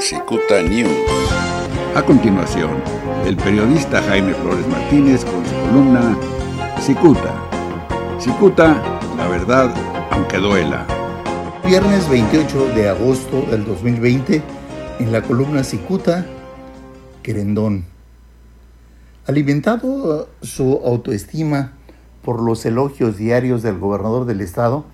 [0.00, 0.90] Cicuta News.
[1.94, 2.70] A continuación,
[3.26, 6.16] el periodista Jaime Flores Martínez con su columna
[6.80, 7.34] Cicuta.
[8.18, 8.82] Cicuta,
[9.18, 9.74] la verdad,
[10.10, 10.86] aunque duela.
[11.66, 14.42] Viernes 28 de agosto del 2020,
[15.00, 16.24] en la columna Cicuta,
[17.22, 17.84] Querendón.
[19.26, 21.74] Alimentado su autoestima
[22.22, 24.86] por los elogios diarios del gobernador del estado,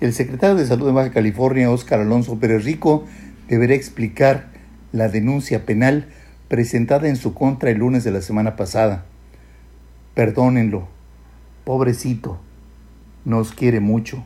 [0.00, 3.04] el secretario de Salud de Baja California, Óscar Alonso Pérez Rico,
[3.52, 4.46] deberá explicar
[4.92, 6.06] la denuncia penal
[6.48, 9.04] presentada en su contra el lunes de la semana pasada.
[10.14, 10.88] Perdónenlo,
[11.64, 12.40] pobrecito,
[13.26, 14.24] nos quiere mucho.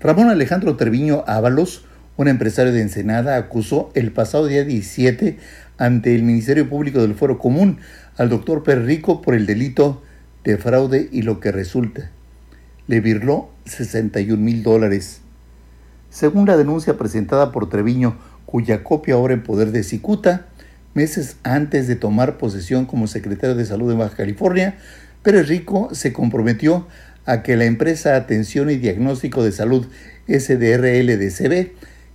[0.00, 1.84] Ramón Alejandro Treviño Ábalos,
[2.16, 5.38] un empresario de Ensenada, acusó el pasado día 17
[5.78, 7.78] ante el Ministerio Público del Foro Común
[8.16, 10.02] al doctor Perrico por el delito
[10.42, 12.10] de fraude y lo que resulta.
[12.88, 15.21] Le virló 61 mil dólares.
[16.12, 20.44] Según la denuncia presentada por Treviño, cuya copia ahora en poder de Cicuta,
[20.92, 24.76] meses antes de tomar posesión como secretario de Salud de Baja California,
[25.22, 26.86] Pérez Rico se comprometió
[27.24, 29.86] a que la empresa Atención y Diagnóstico de Salud
[30.28, 31.70] SDRLDCB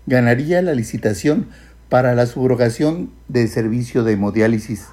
[0.06, 1.48] ganaría la licitación
[1.90, 4.86] para la subrogación de servicio de hemodiálisis.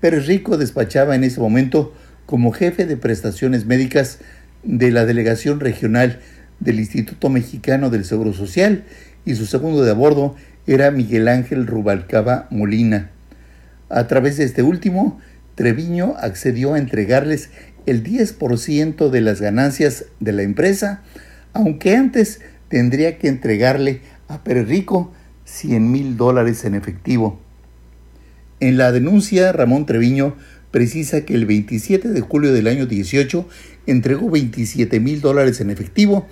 [0.00, 1.92] Pérez Rico despachaba en ese momento
[2.24, 4.20] como jefe de prestaciones médicas
[4.62, 6.20] de la delegación regional
[6.60, 8.84] del Instituto Mexicano del Seguro Social
[9.24, 13.10] y su segundo de a bordo era Miguel Ángel Rubalcaba Molina.
[13.88, 15.20] A través de este último,
[15.54, 17.50] Treviño accedió a entregarles
[17.86, 21.02] el 10% de las ganancias de la empresa,
[21.52, 25.12] aunque antes tendría que entregarle a Pérez Rico
[25.44, 27.40] 100 mil dólares en efectivo.
[28.60, 30.36] En la denuncia, Ramón Treviño
[30.70, 33.48] precisa que el 27 de julio del año 18
[33.86, 36.26] entregó 27 mil dólares en efectivo,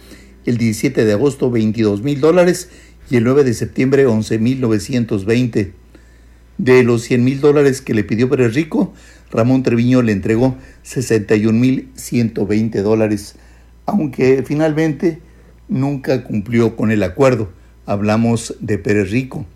[0.44, 2.68] el 17 de agosto 22 mil dólares
[3.10, 5.72] y el 9 de septiembre 11 mil 920.
[6.58, 8.94] De los 100 mil dólares que le pidió Pérez Rico,
[9.30, 13.36] Ramón Treviño le entregó 61 mil 120 dólares,
[13.84, 15.20] aunque finalmente
[15.68, 17.50] nunca cumplió con el acuerdo.
[17.84, 19.46] Hablamos de Pérez Rico.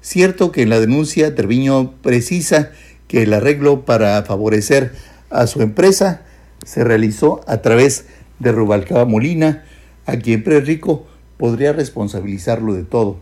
[0.00, 2.72] Cierto que en la denuncia Treviño precisa
[3.16, 4.92] que el arreglo para favorecer
[5.30, 6.20] a su empresa
[6.66, 8.04] se realizó a través
[8.40, 9.64] de Rubalcaba Molina,
[10.04, 11.06] a quien Rico
[11.38, 13.16] podría responsabilizarlo de todo.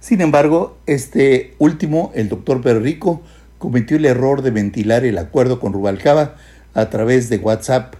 [0.00, 3.22] Sin embargo, este último, el doctor Rico,
[3.56, 6.36] cometió el error de ventilar el acuerdo con Rubalcaba
[6.74, 7.94] a través de WhatsApp,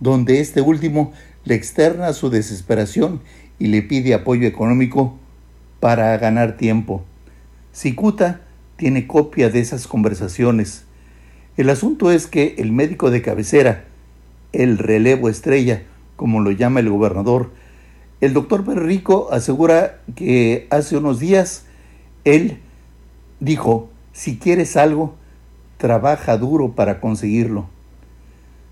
[0.00, 1.14] donde este último
[1.44, 3.22] le externa su desesperación
[3.58, 5.16] y le pide apoyo económico
[5.80, 7.06] para ganar tiempo.
[7.72, 8.42] Cicuta
[8.78, 10.84] tiene copia de esas conversaciones.
[11.56, 13.84] El asunto es que el médico de cabecera,
[14.52, 15.82] el relevo estrella,
[16.14, 17.50] como lo llama el gobernador,
[18.20, 21.64] el doctor Perrico asegura que hace unos días
[22.24, 22.58] él
[23.40, 25.16] dijo, si quieres algo,
[25.76, 27.68] trabaja duro para conseguirlo.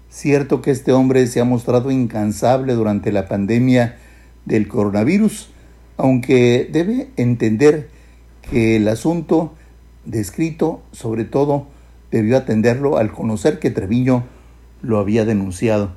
[0.08, 3.96] Cierto que este hombre se ha mostrado incansable durante la pandemia
[4.44, 5.50] del coronavirus,
[5.96, 7.90] aunque debe entender
[8.48, 9.52] que el asunto
[10.06, 11.66] descrito, sobre todo,
[12.10, 14.24] debió atenderlo al conocer que Treviño
[14.80, 15.94] lo había denunciado.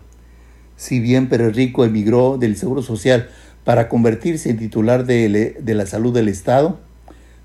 [0.75, 3.29] Si bien Pérez Rico emigró del Seguro Social
[3.63, 6.79] para convertirse en titular de, la salud del Estado,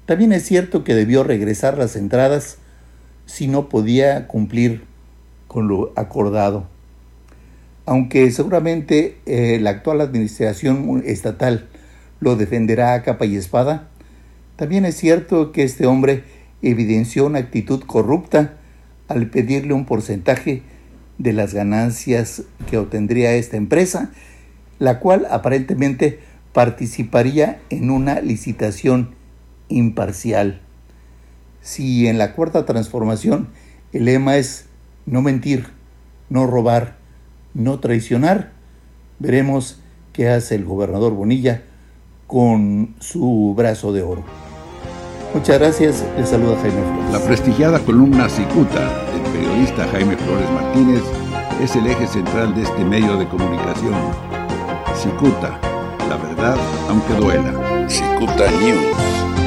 [0.07, 2.59] también es cierto que debió regresar las entradas
[3.27, 4.85] si no podía cumplir
[5.49, 6.69] con lo acordado.
[7.87, 11.69] Aunque seguramente eh, la actual administración estatal
[12.21, 13.89] lo defenderá a capa y espada,
[14.57, 16.23] también es cierto que este hombre
[16.71, 18.57] evidenció una actitud corrupta
[19.09, 20.63] al pedirle un porcentaje
[21.19, 24.11] de las ganancias que obtendría esta empresa,
[24.79, 26.21] la cual aparentemente
[26.53, 29.15] participaría en una licitación
[29.69, 30.61] imparcial.
[31.61, 33.49] Si en la cuarta transformación
[33.93, 34.67] el lema es
[35.07, 35.67] no mentir,
[36.29, 36.97] no robar,
[37.55, 38.53] no traicionar,
[39.19, 39.81] veremos
[40.13, 41.63] qué hace el gobernador Bonilla
[42.27, 44.44] con su brazo de oro.
[45.35, 47.13] Muchas gracias, les saluda Jaime Flores.
[47.13, 48.81] La prestigiada columna Cicuta
[49.13, 51.03] del periodista Jaime Flores Martínez
[51.61, 53.95] es el eje central de este medio de comunicación.
[54.95, 55.59] Cicuta,
[56.09, 56.57] la verdad
[56.89, 57.89] aunque duela.
[57.89, 59.44] Cicuta News.